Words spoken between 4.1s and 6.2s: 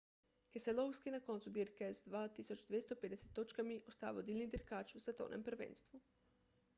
vodilni dirkač v svetovnem prvenstvu